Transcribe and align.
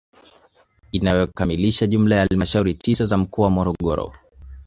Inayokamilisha 0.91 1.87
jumla 1.87 2.15
ya 2.15 2.21
halmashauri 2.27 2.73
tisa 2.73 3.05
za 3.05 3.17
mkoa 3.17 3.45
wa 3.45 3.51
Morogoro 3.51 4.13